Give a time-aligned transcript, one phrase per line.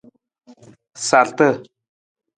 [1.07, 1.49] Sarta.